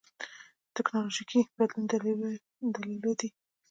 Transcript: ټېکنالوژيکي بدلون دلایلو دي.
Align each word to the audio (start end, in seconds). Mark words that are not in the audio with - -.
ټېکنالوژيکي 0.73 1.39
بدلون 1.57 1.85
دلایلو 2.73 3.11
دي. 3.19 3.29